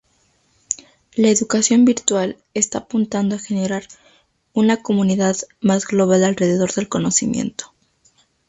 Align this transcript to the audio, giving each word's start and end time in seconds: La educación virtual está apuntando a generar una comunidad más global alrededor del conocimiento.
La 1.13 1.29
educación 1.29 1.85
virtual 1.85 2.35
está 2.55 2.79
apuntando 2.79 3.35
a 3.35 3.39
generar 3.39 3.83
una 4.51 4.81
comunidad 4.81 5.35
más 5.59 5.85
global 5.85 6.23
alrededor 6.23 6.73
del 6.73 6.89
conocimiento. 6.89 7.71